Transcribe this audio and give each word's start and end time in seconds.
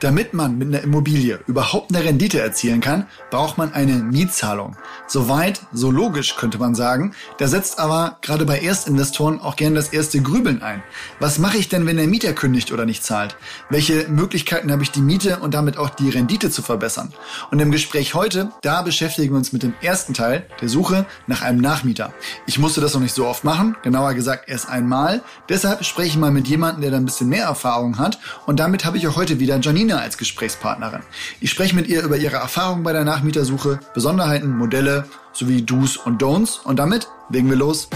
Damit 0.00 0.34
man 0.34 0.58
mit 0.58 0.68
einer 0.68 0.82
Immobilie 0.82 1.40
überhaupt 1.46 1.94
eine 1.94 2.04
Rendite 2.04 2.38
erzielen 2.38 2.82
kann, 2.82 3.06
braucht 3.30 3.56
man 3.56 3.72
eine 3.72 3.94
Mietzahlung. 3.94 4.76
Soweit, 5.06 5.62
so 5.72 5.90
logisch 5.90 6.36
könnte 6.36 6.58
man 6.58 6.74
sagen. 6.74 7.14
Da 7.38 7.48
setzt 7.48 7.78
aber 7.78 8.18
gerade 8.20 8.44
bei 8.44 8.60
Erstinvestoren 8.60 9.40
auch 9.40 9.56
gern 9.56 9.74
das 9.74 9.88
erste 9.88 10.20
Grübeln 10.20 10.62
ein. 10.62 10.82
Was 11.18 11.38
mache 11.38 11.56
ich 11.56 11.70
denn, 11.70 11.86
wenn 11.86 11.96
der 11.96 12.06
Mieter 12.08 12.34
kündigt 12.34 12.72
oder 12.72 12.84
nicht 12.84 13.04
zahlt? 13.04 13.36
Welche 13.70 14.06
Möglichkeiten 14.08 14.70
habe 14.70 14.82
ich, 14.82 14.90
die 14.90 15.00
Miete 15.00 15.38
und 15.38 15.54
damit 15.54 15.78
auch 15.78 15.88
die 15.88 16.10
Rendite 16.10 16.50
zu 16.50 16.60
verbessern? 16.60 17.14
Und 17.50 17.60
im 17.60 17.70
Gespräch 17.70 18.12
heute, 18.12 18.50
da 18.60 18.82
beschäftigen 18.82 19.32
wir 19.32 19.38
uns 19.38 19.54
mit 19.54 19.62
dem 19.62 19.72
ersten 19.80 20.12
Teil, 20.12 20.46
der 20.60 20.68
Suche 20.68 21.06
nach 21.26 21.40
einem 21.40 21.60
Nachmieter. 21.60 22.12
Ich 22.46 22.58
musste 22.58 22.82
das 22.82 22.92
noch 22.92 23.00
nicht 23.00 23.14
so 23.14 23.26
oft 23.26 23.44
machen, 23.44 23.76
genauer 23.82 24.12
gesagt 24.12 24.48
erst 24.48 24.68
einmal. 24.68 25.22
Deshalb 25.48 25.84
spreche 25.84 26.08
ich 26.08 26.16
mal 26.16 26.30
mit 26.30 26.48
jemandem, 26.48 26.82
der 26.82 26.90
da 26.90 26.98
ein 26.98 27.06
bisschen 27.06 27.28
mehr 27.28 27.44
Erfahrung 27.44 27.98
hat. 27.98 28.18
Und 28.44 28.60
damit 28.60 28.84
habe 28.84 28.98
ich 28.98 29.08
auch 29.08 29.16
heute 29.16 29.40
wieder 29.40 29.58
Janine 29.58 29.85
Nina 29.86 30.00
als 30.00 30.18
Gesprächspartnerin. 30.18 31.02
Ich 31.40 31.50
spreche 31.50 31.76
mit 31.76 31.86
ihr 31.86 32.02
über 32.02 32.16
ihre 32.16 32.36
Erfahrungen 32.36 32.82
bei 32.82 32.92
der 32.92 33.04
Nachmietersuche, 33.04 33.78
Besonderheiten, 33.94 34.56
Modelle 34.56 35.04
sowie 35.32 35.62
Do's 35.62 35.96
und 35.96 36.20
Don'ts. 36.20 36.60
Und 36.64 36.80
damit 36.80 37.06
legen 37.30 37.48
wir 37.48 37.56
los. 37.56 37.88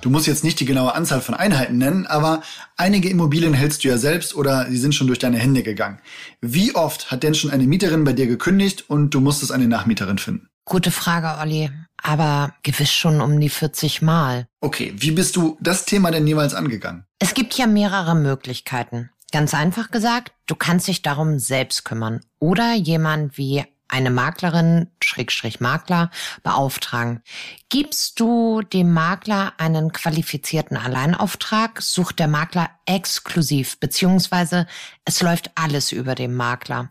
Du 0.00 0.10
musst 0.10 0.26
jetzt 0.26 0.42
nicht 0.42 0.58
die 0.58 0.64
genaue 0.64 0.96
Anzahl 0.96 1.20
von 1.20 1.36
Einheiten 1.36 1.78
nennen, 1.78 2.06
aber 2.06 2.42
einige 2.76 3.08
Immobilien 3.08 3.54
hältst 3.54 3.84
du 3.84 3.88
ja 3.88 3.98
selbst 3.98 4.34
oder 4.34 4.66
sie 4.68 4.78
sind 4.78 4.96
schon 4.96 5.06
durch 5.06 5.20
deine 5.20 5.38
Hände 5.38 5.62
gegangen. 5.62 6.00
Wie 6.40 6.74
oft 6.74 7.12
hat 7.12 7.22
denn 7.22 7.36
schon 7.36 7.50
eine 7.50 7.68
Mieterin 7.68 8.02
bei 8.02 8.12
dir 8.12 8.26
gekündigt 8.26 8.90
und 8.90 9.10
du 9.10 9.20
musstest 9.20 9.52
eine 9.52 9.68
Nachmieterin 9.68 10.18
finden? 10.18 10.48
Gute 10.64 10.90
Frage, 10.90 11.40
Olli. 11.40 11.70
Aber 12.02 12.54
gewiss 12.62 12.92
schon 12.92 13.20
um 13.20 13.40
die 13.40 13.48
40 13.48 14.02
Mal. 14.02 14.46
Okay, 14.60 14.92
wie 14.96 15.10
bist 15.10 15.36
du 15.36 15.56
das 15.60 15.84
Thema 15.84 16.10
denn 16.10 16.26
jeweils 16.26 16.54
angegangen? 16.54 17.06
Es 17.18 17.34
gibt 17.34 17.54
ja 17.54 17.66
mehrere 17.66 18.14
Möglichkeiten. 18.14 19.10
Ganz 19.32 19.54
einfach 19.54 19.90
gesagt, 19.90 20.32
du 20.46 20.54
kannst 20.54 20.86
dich 20.86 21.02
darum 21.02 21.38
selbst 21.38 21.84
kümmern. 21.84 22.20
Oder 22.38 22.74
jemand 22.74 23.36
wie 23.36 23.64
eine 23.94 24.10
Maklerin, 24.10 24.88
Schrägstrich 25.00 25.60
Makler, 25.60 26.10
beauftragen. 26.42 27.22
Gibst 27.68 28.18
du 28.18 28.60
dem 28.60 28.92
Makler 28.92 29.52
einen 29.58 29.92
qualifizierten 29.92 30.76
Alleinauftrag, 30.76 31.80
sucht 31.80 32.18
der 32.18 32.26
Makler 32.26 32.70
exklusiv, 32.86 33.78
beziehungsweise 33.78 34.66
es 35.04 35.22
läuft 35.22 35.52
alles 35.54 35.92
über 35.92 36.16
den 36.16 36.34
Makler. 36.34 36.90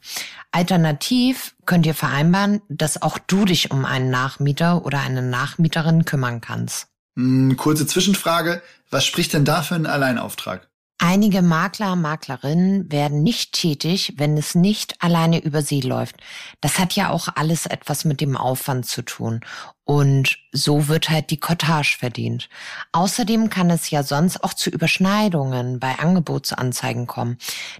Alternativ 0.51 1.55
könnt 1.65 1.85
ihr 1.85 1.93
vereinbaren, 1.93 2.61
dass 2.69 3.01
auch 3.01 3.17
du 3.17 3.43
dich 3.43 3.69
um 3.71 3.83
einen 3.83 4.09
Nachmieter 4.09 4.85
oder 4.85 5.01
eine 5.01 5.21
Nachmieterin 5.21 6.05
kümmern 6.05 6.39
kannst. 6.39 6.87
Hm, 7.17 7.57
kurze 7.57 7.85
Zwischenfrage. 7.85 8.61
Was 8.89 9.05
spricht 9.05 9.33
denn 9.33 9.43
da 9.43 9.61
für 9.61 9.75
einen 9.75 9.87
Alleinauftrag? 9.87 10.69
Einige 11.05 11.41
Makler, 11.41 11.97
Maklerinnen 11.97 12.89
werden 12.89 13.23
nicht 13.23 13.51
tätig, 13.51 14.13
wenn 14.15 14.37
es 14.37 14.55
nicht 14.55 15.03
alleine 15.03 15.43
über 15.43 15.61
sie 15.61 15.81
läuft. 15.81 16.15
Das 16.61 16.79
hat 16.79 16.93
ja 16.93 17.09
auch 17.09 17.27
alles 17.35 17.65
etwas 17.65 18.05
mit 18.05 18.21
dem 18.21 18.37
Aufwand 18.37 18.85
zu 18.85 19.01
tun. 19.01 19.41
Und 19.83 20.37
so 20.53 20.87
wird 20.87 21.09
halt 21.09 21.29
die 21.29 21.41
Cottage 21.41 21.97
verdient. 21.99 22.47
Außerdem 22.93 23.49
kann 23.49 23.69
es 23.69 23.89
ja 23.89 24.01
sonst 24.01 24.45
auch 24.45 24.53
zu 24.53 24.69
Überschneidungen 24.69 25.81
bei 25.81 25.99
Angebotsanzeigen 25.99 27.05
kommen. 27.05 27.37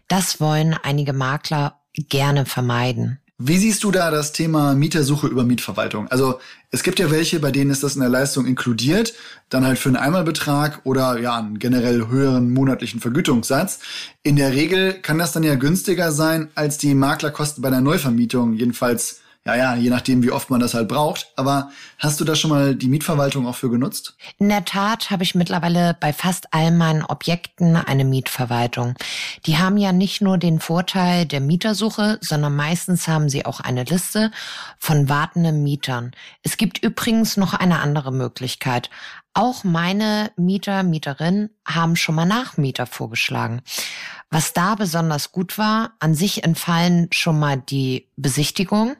Das 0.09 0.41
wollen 0.41 0.75
einige 0.83 1.13
Makler 1.13 1.79
gerne 1.93 2.45
vermeiden. 2.45 3.21
Wie 3.37 3.57
siehst 3.57 3.85
du 3.85 3.91
da 3.91 4.11
das 4.11 4.33
Thema 4.33 4.73
Mietersuche 4.73 5.27
über 5.27 5.45
Mietverwaltung? 5.45 6.09
Also 6.09 6.39
es 6.73 6.81
gibt 6.81 6.97
ja 6.97 7.11
welche, 7.11 7.39
bei 7.39 7.51
denen 7.51 7.69
ist 7.69 7.83
das 7.83 7.93
in 7.93 8.01
der 8.01 8.09
Leistung 8.09 8.47
inkludiert, 8.47 9.13
dann 9.49 9.63
halt 9.63 9.77
für 9.77 9.89
einen 9.89 9.95
Einmalbetrag 9.95 10.81
oder 10.85 11.19
ja 11.19 11.37
einen 11.37 11.59
generell 11.59 12.07
höheren 12.07 12.51
monatlichen 12.51 12.99
Vergütungssatz. 12.99 13.79
In 14.23 14.37
der 14.37 14.53
Regel 14.53 14.93
kann 14.93 15.19
das 15.19 15.33
dann 15.33 15.43
ja 15.43 15.53
günstiger 15.53 16.11
sein 16.11 16.49
als 16.55 16.79
die 16.79 16.95
Maklerkosten 16.95 17.61
bei 17.61 17.67
einer 17.67 17.79
Neuvermietung, 17.79 18.53
jedenfalls 18.53 19.19
ja, 19.45 19.55
ja, 19.55 19.75
je 19.75 19.89
nachdem, 19.89 20.23
wie 20.23 20.31
oft 20.31 20.49
man 20.49 20.61
das 20.61 20.73
halt 20.73 20.87
braucht. 20.87 21.27
Aber 21.35 21.69
hast 21.99 22.19
du 22.21 22.23
da 22.23 22.33
schon 22.33 22.49
mal 22.49 22.75
die 22.75 22.87
Mietverwaltung 22.87 23.45
auch 23.45 23.55
für 23.55 23.69
genutzt? 23.69 24.15
In 24.37 24.47
der 24.47 24.63
Tat 24.63 25.11
habe 25.11 25.23
ich 25.23 25.35
mittlerweile 25.35 25.97
bei 25.99 26.13
fast 26.13 26.53
all 26.53 26.71
meinen 26.71 27.03
Objekten 27.03 27.75
eine 27.75 28.05
Mietverwaltung. 28.05 28.95
Die 29.45 29.57
haben 29.57 29.75
ja 29.75 29.91
nicht 29.91 30.21
nur 30.21 30.37
den 30.37 30.61
Vorteil 30.61 31.25
der 31.25 31.41
Mietersuche, 31.41 32.19
sondern 32.21 32.55
meistens 32.55 33.09
haben 33.09 33.27
sie 33.27 33.45
auch 33.45 33.59
eine 33.59 33.83
Liste 33.83 34.31
von 34.79 35.09
wartenden 35.09 35.61
Mietern. 35.61 36.11
Es 36.41 36.55
gibt 36.55 36.77
übrigens 36.81 37.35
noch 37.35 37.53
eine 37.53 37.81
andere 37.81 38.13
Möglichkeit. 38.13 38.89
Auch 39.33 39.63
meine 39.63 40.31
Mieter, 40.37 40.83
Mieterin 40.83 41.49
haben 41.65 41.95
schon 41.95 42.15
mal 42.15 42.25
Nachmieter 42.25 42.85
vorgeschlagen. 42.85 43.61
Was 44.29 44.53
da 44.53 44.75
besonders 44.75 45.31
gut 45.31 45.57
war, 45.57 45.93
an 45.99 46.15
sich 46.15 46.43
entfallen 46.43 47.07
schon 47.11 47.39
mal 47.39 47.57
die 47.57 48.09
Besichtigung 48.15 48.95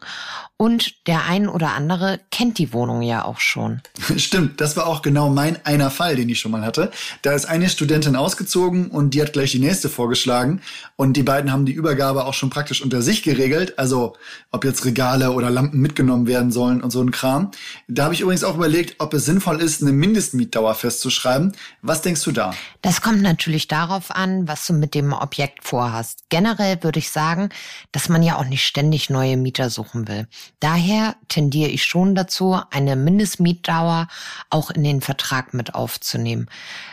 und 0.63 1.07
der 1.07 1.25
ein 1.25 1.50
oder 1.50 1.74
andere 1.74 2.22
kennt 2.31 2.57
die 2.57 2.72
Wohnung 2.72 3.01
ja 3.01 3.25
auch 3.25 3.41
schon. 3.41 3.81
Stimmt, 4.16 4.62
das 4.62 4.78
war 4.78 4.88
auch 4.88 5.01
genau 5.01 5.28
mein 5.28 5.57
einer 5.66 5.91
Fall, 5.91 6.16
den 6.16 6.29
ich 6.29 6.40
schon 6.40 6.51
mal 6.51 6.62
hatte. 6.62 6.90
Da 7.22 7.34
ist 7.34 7.44
eine 7.44 7.68
Studentin 7.68 8.16
ausgezogen 8.16 8.88
und 8.88 9.13
die 9.13 9.22
hat 9.22 9.34
gleich 9.34 9.51
die 9.51 9.59
nächste 9.59 9.90
vorgeschlagen 9.90 10.62
und 10.96 11.18
die 11.18 11.24
beiden 11.24 11.51
haben 11.51 11.66
die 11.66 11.74
Übergabe 11.74 12.24
auch 12.24 12.34
schon 12.34 12.50
praktisch 12.50 12.81
unter 12.81 13.01
sich 13.01 13.24
geregelt, 13.24 13.78
also 13.78 14.16
ob 14.51 14.63
jetzt 14.63 14.85
Regale 14.85 15.31
oder 15.31 15.50
Lampen 15.50 15.81
mitgenommen 15.81 16.28
werden 16.28 16.50
sollen 16.50 16.81
und 16.81 16.91
so 16.91 17.01
ein 17.01 17.12
Kram. 17.12 17.51
Da 17.90 18.06
habe 18.06 18.13
ich 18.13 18.22
übrigens 18.22 18.45
auch 18.45 18.56
überlegt, 18.56 19.01
ob 19.01 19.13
es 19.13 19.25
sinnvoll 19.25 19.59
ist, 19.59 19.81
eine 19.81 19.91
Mindestmietdauer 19.91 20.75
festzuschreiben. 20.75 21.57
Was 21.81 22.03
denkst 22.03 22.24
du 22.24 22.31
da? 22.31 22.53
Das 22.81 23.01
kommt 23.01 23.22
natürlich 23.22 23.68
darauf 23.68 24.12
an, 24.12 24.47
was 24.47 24.66
du 24.66 24.72
mit 24.72 24.95
dem 24.95 25.12
Objekt 25.12 25.66
vorhast. 25.66 26.24
Generell 26.30 26.81
würde 26.84 27.00
ich 27.00 27.12
sagen, 27.12 27.50
dass 27.91 28.07
man 28.07 28.24
ja 28.24 28.38
auch 28.38 28.45
nicht 28.45 28.63
ständig 28.63 29.09
neue 29.09 29.35
Mieter 29.35 29.69
suchen 29.69 30.07
will. 30.07 30.30
Daher 30.59 31.16
tendiere 31.28 31.69
ich 31.69 31.84
schon 31.84 32.16
dazu, 32.16 32.58
eine 32.72 32.96
Mindestmietdauer 32.96 34.08
auch 34.50 34.72
in 34.72 34.84
den 34.84 35.02
Vertrag 35.02 35.53
mit 35.53 35.75
aufzunehmen, 35.75 36.47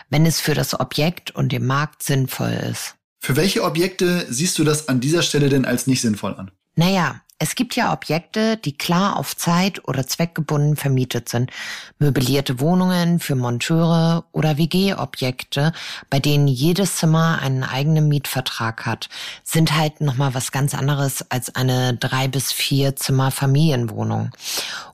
wenn 0.09 0.27
es 0.27 0.41
für 0.41 0.55
das 0.55 0.79
Objekt 0.79 1.31
und 1.31 1.53
den 1.53 1.67
Markt 1.67 2.03
sinnvoll 2.03 2.59
ist. 2.71 2.97
Für 3.21 3.37
welche 3.37 3.63
Objekte 3.63 4.27
siehst 4.31 4.59
du 4.59 4.65
das 4.65 4.89
an 4.89 5.01
dieser 5.01 5.23
Stelle 5.23 5.49
denn 5.49 5.65
als 5.65 5.87
nicht 5.87 6.01
sinnvoll 6.01 6.35
an? 6.35 6.51
Naja, 6.75 7.21
es 7.43 7.55
gibt 7.55 7.75
ja 7.75 7.93
Objekte, 7.95 8.59
die 8.59 8.77
klar 8.77 9.17
auf 9.17 9.35
Zeit 9.35 9.89
oder 9.89 10.07
zweckgebunden 10.07 10.77
vermietet 10.77 11.31
sind. 11.31 11.51
Möblierte 11.99 12.61
Wohnungen 12.61 13.19
für 13.19 13.35
Monteure 13.35 14.25
oder 14.33 14.59
WG-Objekte, 14.59 15.73
bei 16.11 16.21
denen 16.21 16.49
jedes 16.49 16.97
Zimmer 16.97 17.39
einen 17.41 17.65
eigenen 17.65 18.09
Mietvertrag 18.09 18.85
hat, 18.85 19.09
sind 19.43 19.75
halt 19.75 20.03
nochmal 20.03 20.35
was 20.35 20.53
ganz 20.53 20.75
anderes 20.75 21.25
als 21.31 21.55
eine 21.57 21.95
drei 21.95 22.29
bis 22.29 22.53
vier 22.53 22.95
Zimmer 22.95 23.31
Familienwohnung 23.31 24.31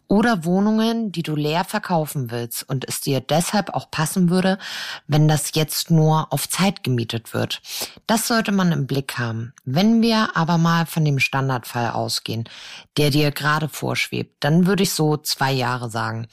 oder 0.08 0.44
Wohnungen, 0.44 1.12
die 1.12 1.22
du 1.22 1.34
leer 1.34 1.64
verkaufen 1.64 2.30
willst 2.30 2.68
und 2.68 2.86
es 2.88 3.00
dir 3.00 3.20
deshalb 3.20 3.70
auch 3.74 3.90
passen 3.90 4.30
würde, 4.30 4.58
wenn 5.06 5.28
das 5.28 5.52
jetzt 5.54 5.90
nur 5.90 6.32
auf 6.32 6.48
Zeit 6.48 6.84
gemietet 6.84 7.34
wird. 7.34 7.60
Das 8.06 8.26
sollte 8.26 8.52
man 8.52 8.72
im 8.72 8.86
Blick 8.86 9.18
haben. 9.18 9.52
Wenn 9.64 10.02
wir 10.02 10.36
aber 10.36 10.58
mal 10.58 10.86
von 10.86 11.04
dem 11.04 11.18
Standardfall 11.18 11.90
ausgehen, 11.90 12.48
der 12.96 13.10
dir 13.10 13.30
gerade 13.30 13.68
vorschwebt, 13.68 14.36
dann 14.40 14.66
würde 14.66 14.84
ich 14.84 14.92
so 14.92 15.16
zwei 15.16 15.52
Jahre 15.52 15.90
sagen. 15.90 16.28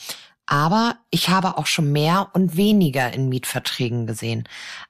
Aber 0.45 0.97
ich 1.09 1.29
habe 1.29 1.57
auch 1.57 1.67
schon 1.67 1.91
mehr 1.91 2.29
und 2.33 2.57
weniger 2.57 3.13
in 3.13 3.29
Mietverträgen 3.29 4.05
gesehen. 4.07 4.43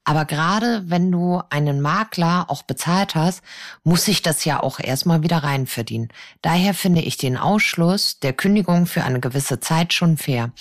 Aber 0.03 0.25
gerade 0.25 0.83
wenn 0.87 1.11
du 1.11 1.41
einen 1.49 1.79
Makler 1.79 2.45
auch 2.49 2.63
bezahlt 2.63 3.13
hast, 3.13 3.41
muss 3.83 4.05
sich 4.05 4.21
das 4.21 4.45
ja 4.45 4.61
auch 4.61 4.79
erstmal 4.79 5.21
wieder 5.21 5.37
reinverdienen. 5.37 6.09
Daher 6.41 6.73
finde 6.73 7.01
ich 7.01 7.17
den 7.17 7.37
Ausschluss 7.37 8.19
der 8.19 8.33
Kündigung 8.33 8.85
für 8.85 9.03
eine 9.03 9.19
gewisse 9.19 9.59
Zeit 9.59 9.93
schon 9.93 10.17
fair. 10.17 10.51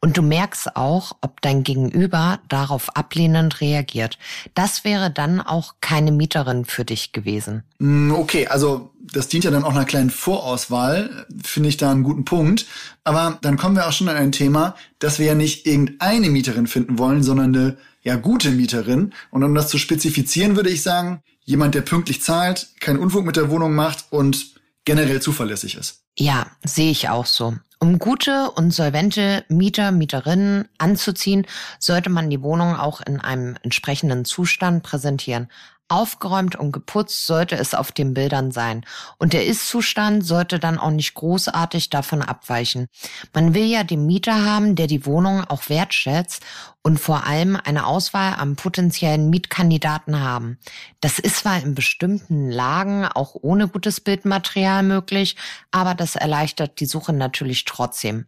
Und 0.00 0.16
du 0.16 0.22
merkst 0.22 0.76
auch, 0.76 1.12
ob 1.22 1.40
dein 1.40 1.64
Gegenüber 1.64 2.38
darauf 2.48 2.94
ablehnend 2.96 3.60
reagiert. 3.60 4.18
Das 4.54 4.84
wäre 4.84 5.10
dann 5.10 5.40
auch 5.40 5.76
keine 5.80 6.12
Mieterin 6.12 6.64
für 6.64 6.84
dich 6.84 7.12
gewesen. 7.12 7.64
Mm, 7.78 8.12
okay, 8.12 8.46
also 8.46 8.90
das 9.12 9.28
dient 9.28 9.44
ja 9.44 9.50
dann 9.50 9.64
auch 9.64 9.70
einer 9.70 9.84
kleinen 9.84 10.10
Vorauswahl, 10.10 11.26
finde 11.42 11.68
ich 11.68 11.76
da 11.76 11.90
einen 11.90 12.04
guten 12.04 12.24
Punkt. 12.24 12.66
Aber 13.04 13.38
dann 13.42 13.56
kommen 13.56 13.76
wir 13.76 13.86
auch 13.86 13.92
schon 13.92 14.08
an 14.08 14.16
ein 14.16 14.32
Thema, 14.34 14.76
dass 14.98 15.18
wir 15.18 15.26
ja 15.26 15.34
nicht 15.34 15.66
irgendeine 15.66 16.28
Mieterin 16.28 16.66
finden 16.66 16.98
wollen, 16.98 17.22
sondern 17.22 17.54
eine 17.54 17.76
ja 18.02 18.16
gute 18.16 18.50
Mieterin. 18.50 19.14
Und 19.30 19.42
um 19.42 19.54
das 19.54 19.68
zu 19.68 19.78
spezifizieren, 19.78 20.56
würde 20.56 20.70
ich 20.70 20.82
sagen, 20.82 21.22
jemand, 21.44 21.74
der 21.74 21.80
pünktlich 21.80 22.22
zahlt, 22.22 22.68
keinen 22.80 22.98
Unfug 22.98 23.24
mit 23.24 23.36
der 23.36 23.50
Wohnung 23.50 23.74
macht 23.74 24.06
und 24.10 24.54
generell 24.84 25.20
zuverlässig 25.20 25.76
ist. 25.76 26.02
Ja, 26.16 26.46
sehe 26.62 26.90
ich 26.90 27.08
auch 27.08 27.26
so. 27.26 27.54
Um 27.80 27.98
gute 27.98 28.50
und 28.52 28.72
solvente 28.72 29.44
Mieter, 29.48 29.90
Mieterinnen 29.90 30.68
anzuziehen, 30.78 31.46
sollte 31.78 32.08
man 32.08 32.30
die 32.30 32.40
Wohnung 32.40 32.76
auch 32.76 33.00
in 33.00 33.20
einem 33.20 33.56
entsprechenden 33.62 34.24
Zustand 34.24 34.82
präsentieren. 34.82 35.48
Aufgeräumt 35.88 36.56
und 36.56 36.72
geputzt 36.72 37.26
sollte 37.26 37.56
es 37.56 37.74
auf 37.74 37.92
den 37.92 38.14
Bildern 38.14 38.52
sein. 38.52 38.86
Und 39.18 39.34
der 39.34 39.44
Ist-Zustand 39.46 40.24
sollte 40.24 40.58
dann 40.58 40.78
auch 40.78 40.90
nicht 40.90 41.12
großartig 41.12 41.90
davon 41.90 42.22
abweichen. 42.22 42.86
Man 43.34 43.52
will 43.52 43.66
ja 43.66 43.84
den 43.84 44.06
Mieter 44.06 44.44
haben, 44.44 44.76
der 44.76 44.86
die 44.86 45.04
Wohnung 45.04 45.44
auch 45.44 45.68
wertschätzt 45.68 46.42
und 46.82 46.98
vor 46.98 47.26
allem 47.26 47.58
eine 47.62 47.86
Auswahl 47.86 48.34
an 48.34 48.56
potenziellen 48.56 49.28
Mietkandidaten 49.28 50.20
haben. 50.20 50.58
Das 51.00 51.18
ist 51.18 51.36
zwar 51.36 51.62
in 51.62 51.74
bestimmten 51.74 52.50
Lagen 52.50 53.06
auch 53.06 53.34
ohne 53.34 53.68
gutes 53.68 54.00
Bildmaterial 54.00 54.82
möglich, 54.82 55.36
aber 55.70 55.94
das 55.94 56.16
erleichtert 56.16 56.80
die 56.80 56.86
Suche 56.86 57.12
natürlich 57.12 57.64
trotzdem. 57.64 58.26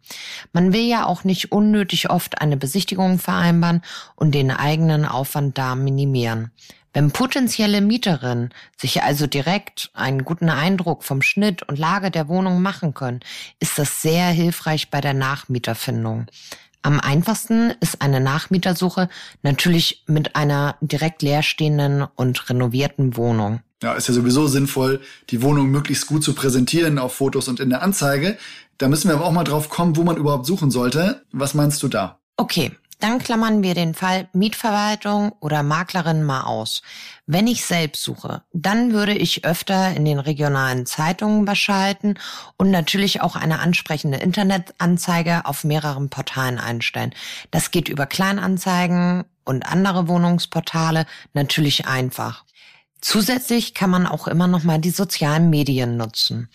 Man 0.52 0.72
will 0.74 0.86
ja 0.86 1.06
auch 1.06 1.24
nicht 1.24 1.52
unnötig 1.52 2.10
oft 2.10 2.40
eine 2.40 2.56
Besichtigung 2.56 3.18
vereinbaren 3.18 3.82
und 4.14 4.34
den 4.34 4.50
eigenen 4.50 5.06
Aufwand 5.06 5.58
da 5.58 5.74
minimieren. 5.74 6.50
Wenn 6.96 7.10
potenzielle 7.10 7.82
Mieterinnen 7.82 8.54
sich 8.78 9.02
also 9.02 9.26
direkt 9.26 9.90
einen 9.92 10.24
guten 10.24 10.48
Eindruck 10.48 11.04
vom 11.04 11.20
Schnitt 11.20 11.62
und 11.62 11.78
Lage 11.78 12.10
der 12.10 12.26
Wohnung 12.26 12.62
machen 12.62 12.94
können, 12.94 13.20
ist 13.60 13.78
das 13.78 14.00
sehr 14.00 14.28
hilfreich 14.28 14.90
bei 14.90 15.02
der 15.02 15.12
Nachmieterfindung. 15.12 16.24
Am 16.80 16.98
einfachsten 16.98 17.74
ist 17.80 18.00
eine 18.00 18.18
Nachmietersuche 18.18 19.10
natürlich 19.42 20.04
mit 20.06 20.36
einer 20.36 20.76
direkt 20.80 21.20
leerstehenden 21.20 22.06
und 22.14 22.48
renovierten 22.48 23.18
Wohnung. 23.18 23.60
Ja, 23.82 23.92
ist 23.92 24.08
ja 24.08 24.14
sowieso 24.14 24.46
sinnvoll, 24.46 25.02
die 25.28 25.42
Wohnung 25.42 25.68
möglichst 25.68 26.06
gut 26.06 26.24
zu 26.24 26.32
präsentieren 26.32 26.98
auf 26.98 27.12
Fotos 27.12 27.48
und 27.48 27.60
in 27.60 27.68
der 27.68 27.82
Anzeige. 27.82 28.38
Da 28.78 28.88
müssen 28.88 29.08
wir 29.08 29.16
aber 29.16 29.26
auch 29.26 29.32
mal 29.32 29.44
drauf 29.44 29.68
kommen, 29.68 29.96
wo 29.96 30.02
man 30.02 30.16
überhaupt 30.16 30.46
suchen 30.46 30.70
sollte. 30.70 31.26
Was 31.30 31.52
meinst 31.52 31.82
du 31.82 31.88
da? 31.88 32.20
Okay, 32.38 32.72
dann 32.98 33.18
klammern 33.18 33.62
wir 33.62 33.74
den 33.74 33.94
Fall 33.94 34.28
Mietverwaltung 34.32 35.32
oder 35.40 35.62
Maklerin 35.62 36.22
mal 36.22 36.42
aus. 36.42 36.82
Wenn 37.26 37.46
ich 37.46 37.64
selbst 37.64 38.02
suche, 38.02 38.42
dann 38.52 38.92
würde 38.92 39.14
ich 39.14 39.44
öfter 39.44 39.94
in 39.94 40.04
den 40.04 40.18
regionalen 40.18 40.86
Zeitungen 40.86 41.46
was 41.46 41.58
schalten 41.58 42.14
und 42.56 42.70
natürlich 42.70 43.20
auch 43.20 43.36
eine 43.36 43.58
ansprechende 43.58 44.18
Internetanzeige 44.18 45.44
auf 45.44 45.64
mehreren 45.64 46.08
Portalen 46.08 46.58
einstellen. 46.58 47.14
Das 47.50 47.70
geht 47.70 47.88
über 47.88 48.06
Kleinanzeigen 48.06 49.24
und 49.44 49.66
andere 49.66 50.08
Wohnungsportale 50.08 51.06
natürlich 51.34 51.86
einfach. 51.86 52.44
Zusätzlich 53.00 53.74
kann 53.74 53.90
man 53.90 54.06
auch 54.06 54.26
immer 54.26 54.46
noch 54.46 54.64
mal 54.64 54.78
die 54.78 54.90
sozialen 54.90 55.50
Medien 55.50 55.96
nutzen. 55.96 56.48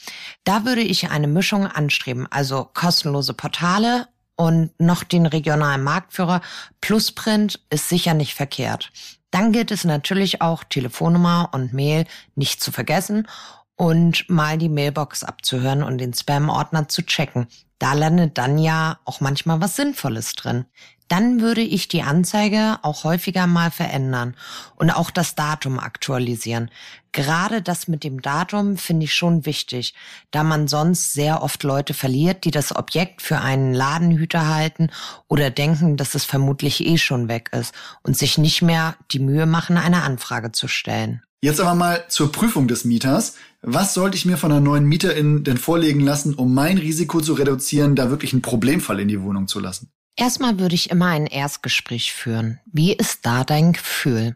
Da 0.44 0.66
würde 0.66 0.82
ich 0.82 1.10
eine 1.10 1.28
Mischung 1.28 1.68
anstreben, 1.68 2.28
also 2.30 2.68
kostenlose 2.74 3.34
Portale 3.34 4.08
und 4.42 4.72
noch 4.80 5.04
den 5.04 5.28
regionalen 5.28 5.84
Marktführer 5.84 6.42
Plusprint 6.82 7.60
ist 7.70 7.90
sicher 7.90 8.16
nicht 8.16 8.34
verkehrt. 8.34 8.92
Dann 9.30 9.52
gilt 9.52 9.70
es 9.70 9.84
natürlich 9.84 10.42
auch, 10.42 10.64
Telefonnummer 10.64 11.50
und 11.52 11.74
Mail 11.74 12.06
nicht 12.34 12.60
zu 12.60 12.72
vergessen 12.72 13.28
und 13.76 14.28
mal 14.32 14.58
die 14.58 14.68
Mailbox 14.68 15.24
abzuhören 15.24 15.84
und 15.84 16.00
den 16.00 16.16
Spam-Ordner 16.16 16.90
zu 16.90 17.04
checken. 17.04 17.46
Da 17.78 17.94
landet 17.94 18.40
dann 18.40 18.58
ja 18.58 18.98
auch 19.06 19.22
manchmal 19.22 19.62
was 19.62 19.76
Sinnvolles 19.76 20.34
drin 20.34 20.66
dann 21.12 21.42
würde 21.42 21.60
ich 21.60 21.90
die 21.90 22.04
Anzeige 22.04 22.80
auch 22.84 23.04
häufiger 23.04 23.46
mal 23.46 23.70
verändern 23.70 24.34
und 24.78 24.92
auch 24.92 25.12
das 25.12 25.36
Datum 25.36 25.78
aktualisieren. 25.78 26.72
Gerade 27.12 27.62
das 27.62 27.90
mit 27.90 28.06
dem 28.06 28.22
Datum 28.22 28.78
finde 28.78 29.04
ich 29.04 29.14
schon 29.14 29.46
wichtig, 29.46 29.94
da 30.32 30.46
man 30.46 30.70
sonst 30.70 31.12
sehr 31.12 31.44
oft 31.44 31.64
Leute 31.64 31.94
verliert, 31.94 32.46
die 32.46 32.52
das 32.52 32.74
Objekt 32.74 33.22
für 33.22 33.40
einen 33.40 33.74
Ladenhüter 33.74 34.48
halten 34.48 34.90
oder 35.28 35.50
denken, 35.50 35.98
dass 35.98 36.16
es 36.16 36.24
vermutlich 36.24 36.86
eh 36.86 36.98
schon 36.98 37.28
weg 37.28 37.50
ist 37.52 37.76
und 38.04 38.18
sich 38.18 38.38
nicht 38.38 38.62
mehr 38.62 38.96
die 39.12 39.20
Mühe 39.20 39.46
machen, 39.46 39.76
eine 39.76 40.04
Anfrage 40.04 40.54
zu 40.54 40.70
stellen. 40.70 41.24
Jetzt 41.42 41.60
aber 41.60 41.76
mal 41.76 42.06
zur 42.08 42.32
Prüfung 42.32 42.70
des 42.70 42.86
Mieters. 42.86 43.36
Was 43.62 43.94
sollte 43.94 44.16
ich 44.16 44.26
mir 44.26 44.38
von 44.38 44.52
einer 44.52 44.62
neuen 44.62 44.86
Mieterin 44.86 45.44
denn 45.44 45.58
vorlegen 45.58 46.00
lassen, 46.00 46.36
um 46.36 46.54
mein 46.54 46.78
Risiko 46.78 47.20
zu 47.20 47.34
reduzieren, 47.34 47.98
da 47.98 48.10
wirklich 48.10 48.32
einen 48.32 48.42
Problemfall 48.42 49.02
in 49.02 49.10
die 49.10 49.22
Wohnung 49.22 49.50
zu 49.50 49.60
lassen? 49.60 49.92
Erstmal 50.16 50.60
würde 50.60 50.76
ich 50.76 50.90
immer 50.90 51.08
ein 51.08 51.26
Erstgespräch 51.26 52.14
führen. 52.14 52.60
Wie 52.66 52.94
ist 52.94 53.26
da 53.26 53.44
dein 53.44 53.74
Gefühl? 53.74 54.36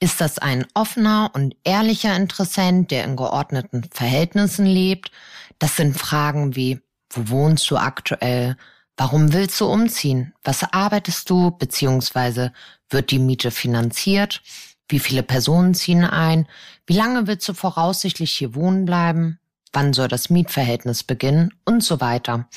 Ist 0.00 0.20
das 0.20 0.38
ein 0.38 0.66
offener 0.74 1.30
und 1.32 1.54
ehrlicher 1.64 2.16
Interessent, 2.16 2.90
der 2.90 3.04
in 3.04 3.16
geordneten 3.16 3.84
Verhältnissen 3.92 4.66
lebt? 4.66 5.12
Das 5.58 5.76
sind 5.76 5.96
Fragen 5.96 6.56
wie, 6.56 6.80
wo 7.08 7.28
wohnst 7.28 7.70
du 7.70 7.76
aktuell? 7.76 8.56
Warum 8.96 9.32
willst 9.32 9.60
du 9.60 9.66
umziehen? 9.66 10.34
Was 10.42 10.64
arbeitest 10.64 11.30
du? 11.30 11.52
Beziehungsweise 11.52 12.52
wird 12.90 13.10
die 13.10 13.20
Miete 13.20 13.50
finanziert? 13.50 14.42
Wie 14.88 14.98
viele 14.98 15.22
Personen 15.22 15.74
ziehen 15.74 16.04
ein? 16.04 16.46
Wie 16.84 16.94
lange 16.94 17.26
willst 17.26 17.48
du 17.48 17.54
voraussichtlich 17.54 18.32
hier 18.32 18.54
wohnen 18.54 18.84
bleiben? 18.84 19.38
Wann 19.72 19.94
soll 19.94 20.08
das 20.08 20.28
Mietverhältnis 20.28 21.04
beginnen? 21.04 21.54
Und 21.64 21.82
so 21.82 22.00
weiter 22.00 22.48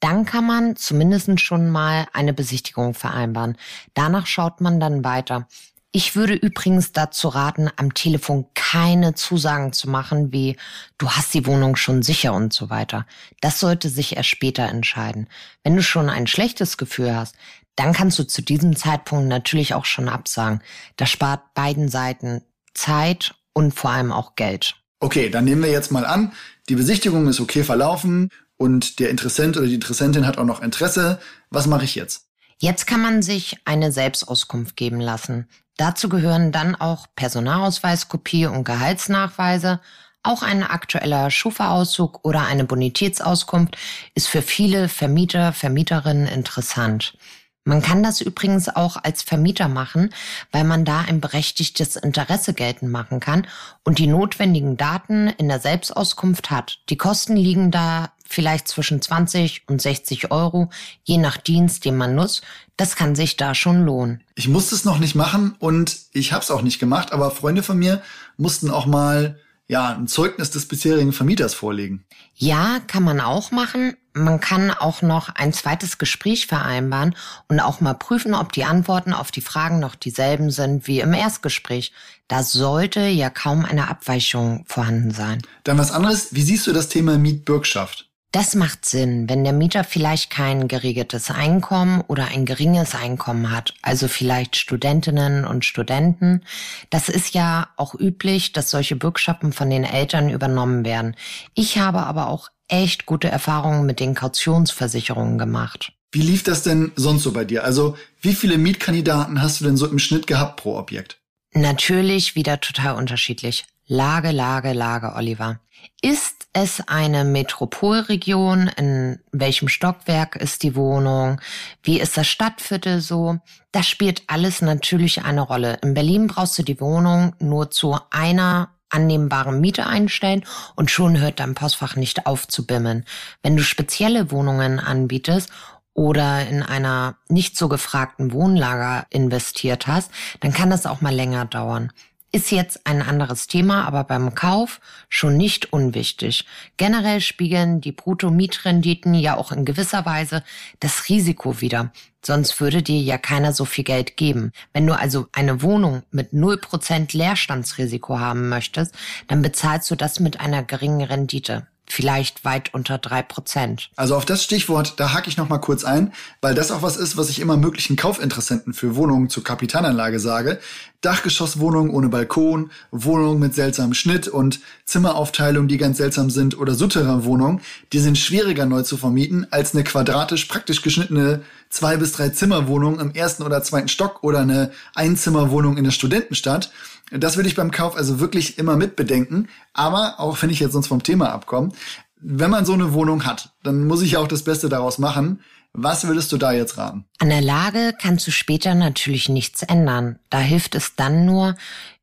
dann 0.00 0.24
kann 0.24 0.46
man 0.46 0.76
zumindest 0.76 1.40
schon 1.40 1.70
mal 1.70 2.06
eine 2.12 2.32
Besichtigung 2.32 2.94
vereinbaren. 2.94 3.56
Danach 3.94 4.26
schaut 4.26 4.60
man 4.60 4.80
dann 4.80 5.04
weiter. 5.04 5.46
Ich 5.92 6.14
würde 6.14 6.34
übrigens 6.34 6.92
dazu 6.92 7.28
raten, 7.28 7.68
am 7.74 7.94
Telefon 7.94 8.46
keine 8.54 9.14
Zusagen 9.14 9.72
zu 9.72 9.90
machen, 9.90 10.32
wie 10.32 10.56
du 10.98 11.10
hast 11.10 11.34
die 11.34 11.46
Wohnung 11.46 11.74
schon 11.74 12.02
sicher 12.02 12.32
und 12.32 12.52
so 12.52 12.70
weiter. 12.70 13.06
Das 13.40 13.58
sollte 13.58 13.88
sich 13.88 14.16
erst 14.16 14.28
später 14.28 14.68
entscheiden. 14.68 15.28
Wenn 15.64 15.74
du 15.74 15.82
schon 15.82 16.08
ein 16.08 16.28
schlechtes 16.28 16.76
Gefühl 16.76 17.14
hast, 17.14 17.34
dann 17.74 17.92
kannst 17.92 18.18
du 18.20 18.24
zu 18.24 18.40
diesem 18.40 18.76
Zeitpunkt 18.76 19.26
natürlich 19.26 19.74
auch 19.74 19.84
schon 19.84 20.08
absagen. 20.08 20.60
Das 20.96 21.10
spart 21.10 21.54
beiden 21.54 21.88
Seiten 21.88 22.42
Zeit 22.72 23.34
und 23.52 23.74
vor 23.74 23.90
allem 23.90 24.12
auch 24.12 24.36
Geld. 24.36 24.76
Okay, 25.00 25.28
dann 25.28 25.44
nehmen 25.44 25.62
wir 25.62 25.72
jetzt 25.72 25.90
mal 25.90 26.04
an, 26.04 26.32
die 26.68 26.76
Besichtigung 26.76 27.26
ist 27.26 27.40
okay 27.40 27.64
verlaufen 27.64 28.30
und 28.60 28.98
der 28.98 29.08
Interessent 29.08 29.56
oder 29.56 29.66
die 29.66 29.74
Interessentin 29.74 30.26
hat 30.26 30.36
auch 30.36 30.44
noch 30.44 30.60
Interesse. 30.60 31.18
Was 31.48 31.66
mache 31.66 31.84
ich 31.84 31.94
jetzt? 31.94 32.26
Jetzt 32.58 32.86
kann 32.86 33.00
man 33.00 33.22
sich 33.22 33.56
eine 33.64 33.90
Selbstauskunft 33.90 34.76
geben 34.76 35.00
lassen. 35.00 35.48
Dazu 35.78 36.10
gehören 36.10 36.52
dann 36.52 36.74
auch 36.74 37.06
Personalausweiskopie 37.16 38.44
und 38.44 38.64
Gehaltsnachweise. 38.64 39.80
Auch 40.22 40.42
ein 40.42 40.62
aktueller 40.62 41.30
Schufa-Auszug 41.30 42.20
oder 42.22 42.46
eine 42.48 42.64
Bonitätsauskunft 42.64 43.78
ist 44.14 44.28
für 44.28 44.42
viele 44.42 44.90
Vermieter, 44.90 45.54
Vermieterinnen 45.54 46.26
interessant. 46.26 47.16
Man 47.64 47.80
kann 47.80 48.02
das 48.02 48.20
übrigens 48.20 48.68
auch 48.68 48.98
als 49.02 49.22
Vermieter 49.22 49.68
machen, 49.68 50.12
weil 50.52 50.64
man 50.64 50.84
da 50.84 51.00
ein 51.00 51.22
berechtigtes 51.22 51.96
Interesse 51.96 52.52
geltend 52.52 52.92
machen 52.92 53.20
kann 53.20 53.46
und 53.84 53.98
die 53.98 54.06
notwendigen 54.06 54.76
Daten 54.76 55.28
in 55.28 55.48
der 55.48 55.60
Selbstauskunft 55.60 56.50
hat. 56.50 56.80
Die 56.90 56.98
Kosten 56.98 57.36
liegen 57.36 57.70
da 57.70 58.12
vielleicht 58.30 58.68
zwischen 58.68 59.02
20 59.02 59.64
und 59.66 59.82
60 59.82 60.30
Euro, 60.30 60.70
je 61.04 61.18
nach 61.18 61.36
Dienst, 61.36 61.84
den 61.84 61.96
man 61.96 62.14
nutzt. 62.14 62.42
Das 62.76 62.96
kann 62.96 63.14
sich 63.14 63.36
da 63.36 63.54
schon 63.54 63.84
lohnen. 63.84 64.22
Ich 64.36 64.48
musste 64.48 64.74
es 64.74 64.84
noch 64.84 64.98
nicht 64.98 65.14
machen 65.14 65.56
und 65.58 65.96
ich 66.12 66.32
habe 66.32 66.42
es 66.42 66.50
auch 66.50 66.62
nicht 66.62 66.78
gemacht, 66.78 67.12
aber 67.12 67.30
Freunde 67.30 67.62
von 67.62 67.78
mir 67.78 68.02
mussten 68.36 68.70
auch 68.70 68.86
mal 68.86 69.38
ja, 69.70 69.94
ein 69.94 70.08
Zeugnis 70.08 70.50
des 70.50 70.66
bisherigen 70.66 71.12
Vermieters 71.12 71.54
vorlegen. 71.54 72.04
Ja, 72.34 72.80
kann 72.88 73.04
man 73.04 73.20
auch 73.20 73.52
machen. 73.52 73.96
Man 74.14 74.40
kann 74.40 74.72
auch 74.72 75.00
noch 75.00 75.28
ein 75.28 75.52
zweites 75.52 75.98
Gespräch 75.98 76.48
vereinbaren 76.48 77.14
und 77.46 77.60
auch 77.60 77.80
mal 77.80 77.94
prüfen, 77.94 78.34
ob 78.34 78.52
die 78.52 78.64
Antworten 78.64 79.12
auf 79.12 79.30
die 79.30 79.40
Fragen 79.40 79.78
noch 79.78 79.94
dieselben 79.94 80.50
sind 80.50 80.88
wie 80.88 80.98
im 80.98 81.14
Erstgespräch. 81.14 81.92
Da 82.26 82.42
sollte 82.42 83.06
ja 83.06 83.30
kaum 83.30 83.64
eine 83.64 83.88
Abweichung 83.88 84.64
vorhanden 84.66 85.12
sein. 85.12 85.40
Dann 85.62 85.78
was 85.78 85.92
anderes. 85.92 86.34
Wie 86.34 86.42
siehst 86.42 86.66
du 86.66 86.72
das 86.72 86.88
Thema 86.88 87.16
Mietbürgschaft? 87.16 88.09
Das 88.32 88.54
macht 88.54 88.84
Sinn, 88.84 89.28
wenn 89.28 89.42
der 89.42 89.52
Mieter 89.52 89.82
vielleicht 89.82 90.30
kein 90.30 90.68
geregeltes 90.68 91.32
Einkommen 91.32 92.00
oder 92.02 92.28
ein 92.28 92.46
geringes 92.46 92.94
Einkommen 92.94 93.50
hat, 93.50 93.74
also 93.82 94.06
vielleicht 94.06 94.54
Studentinnen 94.54 95.44
und 95.44 95.64
Studenten. 95.64 96.42
Das 96.90 97.08
ist 97.08 97.34
ja 97.34 97.70
auch 97.76 97.92
üblich, 97.94 98.52
dass 98.52 98.70
solche 98.70 98.94
Bürgschaften 98.94 99.52
von 99.52 99.68
den 99.68 99.82
Eltern 99.82 100.30
übernommen 100.30 100.84
werden. 100.84 101.16
Ich 101.54 101.78
habe 101.78 102.04
aber 102.04 102.28
auch 102.28 102.50
echt 102.68 103.04
gute 103.04 103.28
Erfahrungen 103.28 103.84
mit 103.84 103.98
den 103.98 104.14
Kautionsversicherungen 104.14 105.36
gemacht. 105.36 105.92
Wie 106.12 106.22
lief 106.22 106.44
das 106.44 106.62
denn 106.62 106.92
sonst 106.94 107.24
so 107.24 107.32
bei 107.32 107.44
dir? 107.44 107.64
Also 107.64 107.96
wie 108.20 108.34
viele 108.34 108.58
Mietkandidaten 108.58 109.42
hast 109.42 109.60
du 109.60 109.64
denn 109.64 109.76
so 109.76 109.88
im 109.88 109.98
Schnitt 109.98 110.28
gehabt 110.28 110.56
pro 110.60 110.76
Objekt? 110.76 111.18
Natürlich 111.52 112.36
wieder 112.36 112.60
total 112.60 112.94
unterschiedlich. 112.94 113.64
Lage, 113.92 114.30
Lage, 114.30 114.72
Lage, 114.72 115.14
Oliver. 115.16 115.58
Ist 116.00 116.46
es 116.52 116.80
eine 116.86 117.24
Metropolregion? 117.24 118.70
In 118.76 119.18
welchem 119.32 119.66
Stockwerk 119.66 120.36
ist 120.36 120.62
die 120.62 120.76
Wohnung? 120.76 121.40
Wie 121.82 121.98
ist 121.98 122.16
das 122.16 122.28
Stadtviertel 122.28 123.00
so? 123.00 123.40
Das 123.72 123.88
spielt 123.88 124.22
alles 124.28 124.62
natürlich 124.62 125.24
eine 125.24 125.40
Rolle. 125.40 125.80
In 125.82 125.94
Berlin 125.94 126.28
brauchst 126.28 126.56
du 126.56 126.62
die 126.62 126.80
Wohnung 126.80 127.34
nur 127.40 127.72
zu 127.72 127.98
einer 128.10 128.68
annehmbaren 128.90 129.60
Miete 129.60 129.88
einstellen 129.88 130.44
und 130.76 130.92
schon 130.92 131.18
hört 131.18 131.40
dein 131.40 131.56
Postfach 131.56 131.96
nicht 131.96 132.26
auf 132.26 132.46
zu 132.46 132.68
bimmeln. 132.68 133.04
Wenn 133.42 133.56
du 133.56 133.64
spezielle 133.64 134.30
Wohnungen 134.30 134.78
anbietest 134.78 135.50
oder 135.94 136.46
in 136.46 136.62
einer 136.62 137.16
nicht 137.28 137.56
so 137.56 137.68
gefragten 137.68 138.32
Wohnlager 138.32 139.06
investiert 139.10 139.88
hast, 139.88 140.12
dann 140.38 140.52
kann 140.52 140.70
das 140.70 140.86
auch 140.86 141.00
mal 141.00 141.12
länger 141.12 141.44
dauern. 141.44 141.92
Ist 142.32 142.52
jetzt 142.52 142.86
ein 142.86 143.02
anderes 143.02 143.48
Thema, 143.48 143.84
aber 143.86 144.04
beim 144.04 144.36
Kauf 144.36 144.80
schon 145.08 145.36
nicht 145.36 145.72
unwichtig. 145.72 146.46
Generell 146.76 147.20
spiegeln 147.20 147.80
die 147.80 147.90
Brutto-Mietrenditen 147.90 149.14
ja 149.14 149.36
auch 149.36 149.50
in 149.50 149.64
gewisser 149.64 150.06
Weise 150.06 150.44
das 150.78 151.08
Risiko 151.08 151.60
wider. 151.60 151.90
Sonst 152.24 152.60
würde 152.60 152.82
dir 152.82 153.00
ja 153.00 153.18
keiner 153.18 153.52
so 153.52 153.64
viel 153.64 153.82
Geld 153.82 154.16
geben. 154.16 154.52
Wenn 154.72 154.86
du 154.86 154.96
also 154.96 155.26
eine 155.32 155.62
Wohnung 155.62 156.04
mit 156.12 156.32
0% 156.32 157.16
Leerstandsrisiko 157.16 158.20
haben 158.20 158.48
möchtest, 158.48 158.94
dann 159.26 159.42
bezahlst 159.42 159.90
du 159.90 159.96
das 159.96 160.20
mit 160.20 160.38
einer 160.38 160.62
geringen 160.62 161.02
Rendite 161.02 161.66
vielleicht 161.92 162.44
weit 162.44 162.72
unter 162.74 162.98
drei 162.98 163.22
Prozent. 163.22 163.90
Also 163.96 164.16
auf 164.16 164.24
das 164.24 164.44
Stichwort, 164.44 164.94
da 164.98 165.12
hake 165.12 165.28
ich 165.28 165.36
noch 165.36 165.48
mal 165.48 165.58
kurz 165.58 165.84
ein, 165.84 166.12
weil 166.40 166.54
das 166.54 166.70
auch 166.70 166.82
was 166.82 166.96
ist, 166.96 167.16
was 167.16 167.30
ich 167.30 167.40
immer 167.40 167.56
möglichen 167.56 167.96
Kaufinteressenten 167.96 168.72
für 168.72 168.96
Wohnungen 168.96 169.28
zur 169.28 169.44
Kapitalanlage 169.44 170.20
sage. 170.20 170.60
Dachgeschosswohnungen 171.00 171.90
ohne 171.90 172.10
Balkon, 172.10 172.70
Wohnungen 172.90 173.40
mit 173.40 173.54
seltsamem 173.54 173.94
Schnitt 173.94 174.28
und 174.28 174.60
Zimmeraufteilungen, 174.84 175.68
die 175.68 175.78
ganz 175.78 175.96
seltsam 175.96 176.28
sind 176.28 176.58
oder 176.58 176.74
Souterrain-Wohnungen, 176.74 177.62
die 177.92 178.00
sind 178.00 178.18
schwieriger 178.18 178.66
neu 178.66 178.82
zu 178.82 178.98
vermieten 178.98 179.46
als 179.50 179.74
eine 179.74 179.82
quadratisch 179.82 180.44
praktisch 180.44 180.82
geschnittene 180.82 181.42
zwei 181.70 181.96
bis 181.96 182.12
drei 182.12 182.28
Zimmerwohnung 182.28 183.00
im 183.00 183.12
ersten 183.12 183.44
oder 183.44 183.62
zweiten 183.62 183.88
Stock 183.88 184.22
oder 184.22 184.40
eine 184.40 184.72
Einzimmerwohnung 184.94 185.78
in 185.78 185.84
der 185.84 185.90
Studentenstadt. 185.92 186.70
Das 187.10 187.36
würde 187.36 187.48
ich 187.48 187.56
beim 187.56 187.70
Kauf 187.70 187.96
also 187.96 188.20
wirklich 188.20 188.58
immer 188.58 188.76
mitbedenken. 188.76 189.48
Aber 189.72 190.20
auch 190.20 190.40
wenn 190.42 190.50
ich 190.50 190.60
jetzt 190.60 190.72
sonst 190.72 190.86
vom 190.86 191.02
Thema 191.02 191.32
abkomme, 191.32 191.72
wenn 192.20 192.50
man 192.50 192.66
so 192.66 192.72
eine 192.72 192.92
Wohnung 192.92 193.24
hat, 193.24 193.50
dann 193.62 193.86
muss 193.86 194.02
ich 194.02 194.16
auch 194.16 194.28
das 194.28 194.44
Beste 194.44 194.68
daraus 194.68 194.98
machen. 194.98 195.40
Was 195.72 196.06
würdest 196.06 196.32
du 196.32 196.36
da 196.36 196.52
jetzt 196.52 196.78
raten? 196.78 197.04
An 197.18 197.28
der 197.28 197.40
Lage 197.40 197.94
kannst 198.00 198.26
du 198.26 198.32
später 198.32 198.74
natürlich 198.74 199.28
nichts 199.28 199.62
ändern. 199.62 200.18
Da 200.28 200.38
hilft 200.38 200.74
es 200.74 200.96
dann 200.96 201.24
nur, 201.24 201.54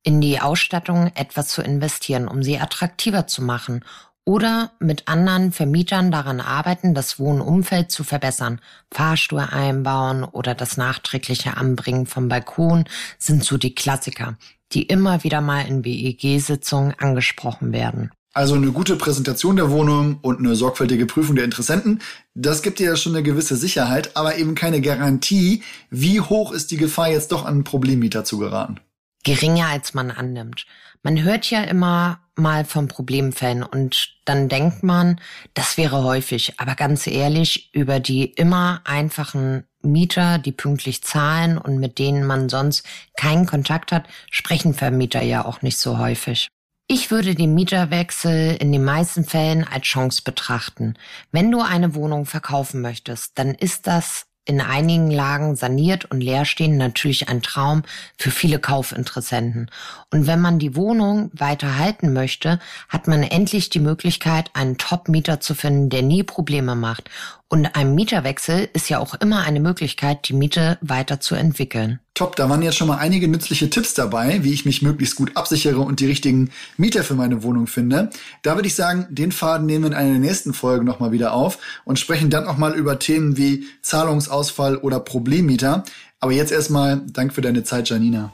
in 0.03 0.21
die 0.21 0.39
Ausstattung 0.39 1.11
etwas 1.15 1.49
zu 1.49 1.61
investieren, 1.61 2.29
um 2.29 2.41
sie 2.41 2.59
attraktiver 2.59 3.27
zu 3.27 3.43
machen 3.43 3.83
oder 4.27 4.71
mit 4.79 5.07
anderen 5.07 5.51
Vermietern 5.51 6.11
daran 6.11 6.41
arbeiten, 6.41 6.93
das 6.93 7.17
Wohnumfeld 7.17 7.91
zu 7.91 8.03
verbessern. 8.03 8.59
Fahrstuhl 8.91 9.39
einbauen 9.39 10.23
oder 10.23 10.53
das 10.53 10.75
nachträgliche 10.75 11.55
Anbringen 11.55 12.05
vom 12.05 12.27
Balkon 12.27 12.85
sind 13.17 13.43
so 13.43 13.57
die 13.57 13.73
Klassiker 13.73 14.37
die 14.73 14.83
immer 14.83 15.23
wieder 15.23 15.41
mal 15.41 15.61
in 15.61 15.85
WEG-Sitzungen 15.85 16.93
angesprochen 16.97 17.71
werden. 17.71 18.11
Also 18.33 18.53
eine 18.53 18.71
gute 18.71 18.97
Präsentation 18.97 19.55
der 19.55 19.71
Wohnung 19.71 20.19
und 20.21 20.39
eine 20.39 20.55
sorgfältige 20.55 21.07
Prüfung 21.07 21.35
der 21.35 21.45
Interessenten, 21.45 22.01
das 22.35 22.61
gibt 22.61 22.77
dir 22.77 22.87
ja 22.87 22.95
schon 22.95 23.15
eine 23.15 23.23
gewisse 23.23 23.55
Sicherheit, 23.55 24.15
aber 24.15 24.37
eben 24.37 24.53
keine 24.53 24.79
Garantie, 24.79 25.63
wie 25.89 26.21
hoch 26.21 26.51
ist 26.51 26.69
die 26.69 26.77
Gefahr, 26.77 27.09
jetzt 27.09 27.31
doch 27.31 27.45
an 27.45 27.53
einen 27.53 27.63
Problemmieter 27.63 28.25
zu 28.25 28.37
geraten. 28.37 28.79
Geringer 29.27 29.67
als 29.67 29.93
man 29.93 30.09
annimmt. 30.09 30.65
Man 31.03 31.21
hört 31.21 31.49
ja 31.49 31.61
immer 31.63 32.21
mal 32.37 32.63
von 32.63 32.87
Problemfällen 32.87 33.61
und 33.61 34.15
dann 34.23 34.47
denkt 34.47 34.83
man, 34.83 35.19
das 35.53 35.75
wäre 35.75 36.01
häufig. 36.05 36.53
Aber 36.61 36.75
ganz 36.75 37.07
ehrlich, 37.07 37.69
über 37.73 37.99
die 37.99 38.23
immer 38.23 38.79
einfachen 38.85 39.65
Mieter, 39.81 40.37
die 40.37 40.53
pünktlich 40.53 41.03
zahlen 41.03 41.57
und 41.57 41.77
mit 41.77 41.99
denen 41.99 42.25
man 42.25 42.47
sonst 42.47 42.85
keinen 43.17 43.45
Kontakt 43.45 43.91
hat, 43.91 44.07
sprechen 44.31 44.73
Vermieter 44.73 45.21
ja 45.21 45.43
auch 45.43 45.61
nicht 45.61 45.77
so 45.77 45.97
häufig. 45.97 46.47
Ich 46.87 47.11
würde 47.11 47.35
den 47.35 47.53
Mieterwechsel 47.53 48.55
in 48.55 48.71
den 48.71 48.85
meisten 48.85 49.25
Fällen 49.25 49.65
als 49.65 49.83
Chance 49.83 50.21
betrachten. 50.23 50.93
Wenn 51.33 51.51
du 51.51 51.59
eine 51.59 51.95
Wohnung 51.95 52.25
verkaufen 52.25 52.79
möchtest, 52.79 53.37
dann 53.37 53.55
ist 53.55 53.87
das 53.87 54.26
in 54.47 54.61
einigen 54.61 55.11
Lagen 55.11 55.55
saniert 55.55 56.05
und 56.05 56.21
leer 56.21 56.45
stehen, 56.45 56.77
natürlich 56.77 57.27
ein 57.27 57.41
Traum 57.41 57.83
für 58.17 58.31
viele 58.31 58.59
Kaufinteressenten. 58.59 59.69
Und 60.11 60.25
wenn 60.25 60.39
man 60.39 60.57
die 60.57 60.75
Wohnung 60.75 61.29
weiter 61.33 61.77
halten 61.77 62.13
möchte, 62.13 62.59
hat 62.87 63.07
man 63.07 63.23
endlich 63.23 63.69
die 63.69 63.81
Möglichkeit, 63.81 64.49
einen 64.53 64.77
Top-Mieter 64.77 65.41
zu 65.41 65.53
finden, 65.53 65.89
der 65.89 66.01
nie 66.01 66.23
Probleme 66.23 66.75
macht. 66.75 67.09
Und 67.49 67.75
ein 67.75 67.93
Mieterwechsel 67.93 68.69
ist 68.73 68.89
ja 68.89 68.99
auch 68.99 69.15
immer 69.15 69.43
eine 69.43 69.59
Möglichkeit, 69.59 70.27
die 70.29 70.33
Miete 70.33 70.77
weiterzuentwickeln. 70.81 71.99
Top, 72.17 72.35
da 72.35 72.49
waren 72.49 72.63
jetzt 72.63 72.77
schon 72.77 72.87
mal 72.87 72.97
einige 72.97 73.27
nützliche 73.27 73.69
Tipps 73.69 73.93
dabei, 73.93 74.43
wie 74.43 74.51
ich 74.51 74.65
mich 74.65 74.81
möglichst 74.81 75.15
gut 75.15 75.37
absichere 75.37 75.81
und 75.81 75.99
die 75.99 76.07
richtigen 76.07 76.49
Mieter 76.75 77.03
für 77.03 77.13
meine 77.13 77.43
Wohnung 77.43 77.67
finde. 77.67 78.09
Da 78.41 78.55
würde 78.55 78.67
ich 78.67 78.73
sagen, 78.73 79.05
den 79.11 79.31
Faden 79.31 79.67
nehmen 79.67 79.83
wir 79.83 79.91
in 79.91 79.93
einer 79.93 80.09
der 80.13 80.19
nächsten 80.19 80.55
Folgen 80.55 80.83
nochmal 80.83 81.11
wieder 81.11 81.33
auf 81.33 81.59
und 81.85 81.99
sprechen 81.99 82.31
dann 82.31 82.47
auch 82.47 82.57
mal 82.57 82.73
über 82.73 82.97
Themen 82.97 83.37
wie 83.37 83.67
Zahlungsausfall 83.83 84.77
oder 84.77 84.99
Problemmieter. 84.99 85.83
Aber 86.19 86.31
jetzt 86.31 86.51
erstmal 86.51 87.03
Dank 87.05 87.33
für 87.33 87.41
deine 87.41 87.63
Zeit, 87.63 87.87
Janina. 87.87 88.33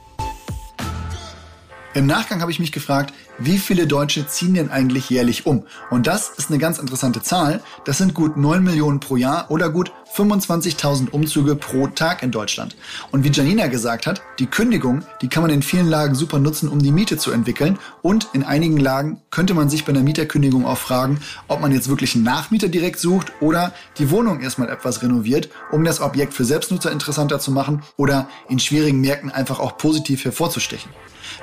Im 1.93 2.07
Nachgang 2.07 2.41
habe 2.41 2.51
ich 2.51 2.59
mich 2.59 2.71
gefragt, 2.71 3.13
wie 3.37 3.57
viele 3.57 3.85
Deutsche 3.85 4.25
ziehen 4.25 4.53
denn 4.53 4.71
eigentlich 4.71 5.09
jährlich 5.09 5.45
um? 5.45 5.65
Und 5.91 6.07
das 6.07 6.29
ist 6.37 6.49
eine 6.49 6.57
ganz 6.57 6.79
interessante 6.79 7.21
Zahl. 7.21 7.61
Das 7.83 7.97
sind 7.97 8.13
gut 8.13 8.37
9 8.37 8.63
Millionen 8.63 8.99
pro 8.99 9.15
Jahr 9.15 9.51
oder 9.51 9.69
gut 9.69 9.91
25.000 10.15 11.09
Umzüge 11.09 11.55
pro 11.55 11.87
Tag 11.87 12.21
in 12.21 12.31
Deutschland. 12.31 12.75
Und 13.11 13.23
wie 13.23 13.31
Janina 13.31 13.67
gesagt 13.67 14.05
hat, 14.05 14.21
die 14.39 14.45
Kündigung, 14.45 15.03
die 15.21 15.27
kann 15.27 15.41
man 15.41 15.51
in 15.51 15.63
vielen 15.63 15.87
Lagen 15.87 16.13
super 16.13 16.39
nutzen, 16.39 16.69
um 16.69 16.79
die 16.79 16.91
Miete 16.91 17.17
zu 17.17 17.31
entwickeln. 17.31 17.79
Und 18.01 18.27
in 18.33 18.43
einigen 18.43 18.77
Lagen 18.77 19.21
könnte 19.31 19.53
man 19.53 19.69
sich 19.69 19.85
bei 19.85 19.91
einer 19.91 20.03
Mieterkündigung 20.03 20.65
auch 20.65 20.77
fragen, 20.77 21.19
ob 21.47 21.61
man 21.61 21.71
jetzt 21.71 21.89
wirklich 21.89 22.13
einen 22.15 22.23
Nachmieter 22.23 22.67
direkt 22.67 22.99
sucht 22.99 23.31
oder 23.41 23.73
die 23.97 24.11
Wohnung 24.11 24.41
erstmal 24.41 24.69
etwas 24.69 25.01
renoviert, 25.01 25.49
um 25.71 25.83
das 25.83 25.99
Objekt 25.99 26.33
für 26.33 26.45
Selbstnutzer 26.45 26.91
interessanter 26.91 27.39
zu 27.39 27.51
machen 27.51 27.81
oder 27.97 28.27
in 28.49 28.59
schwierigen 28.59 29.01
Märkten 29.01 29.31
einfach 29.31 29.59
auch 29.59 29.77
positiv 29.77 30.23
hervorzustechen. 30.25 30.91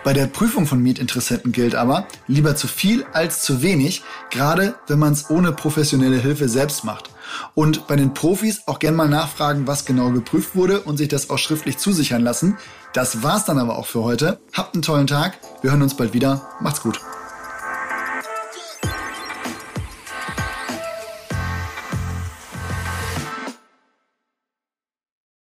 Bei 0.04 0.12
der 0.12 0.26
Prüfung 0.26 0.66
von 0.66 0.82
Mietinteressenten 0.82 1.52
gilt 1.52 1.74
aber, 1.74 2.06
lieber 2.26 2.56
zu 2.56 2.68
viel 2.68 3.04
als 3.12 3.42
zu 3.42 3.62
wenig, 3.62 4.02
gerade 4.30 4.76
wenn 4.86 4.98
man 4.98 5.12
es 5.12 5.30
ohne 5.30 5.52
professionelle 5.52 6.18
Hilfe 6.18 6.48
selbst 6.48 6.84
macht. 6.84 7.10
Und 7.54 7.86
bei 7.86 7.96
den 7.96 8.14
Profis 8.14 8.62
auch 8.66 8.78
gern 8.78 8.94
mal 8.94 9.08
nachfragen, 9.08 9.66
was 9.66 9.84
genau 9.84 10.10
geprüft 10.10 10.54
wurde 10.54 10.80
und 10.80 10.96
sich 10.96 11.08
das 11.08 11.30
auch 11.30 11.38
schriftlich 11.38 11.78
zusichern 11.78 12.22
lassen. 12.22 12.58
Das 12.92 13.22
war's 13.22 13.44
dann 13.44 13.58
aber 13.58 13.78
auch 13.78 13.86
für 13.86 14.02
heute. 14.02 14.40
Habt 14.52 14.74
einen 14.74 14.82
tollen 14.82 15.06
Tag. 15.06 15.38
Wir 15.62 15.70
hören 15.70 15.82
uns 15.82 15.96
bald 15.96 16.12
wieder. 16.12 16.48
Macht's 16.60 16.82
gut. 16.82 17.00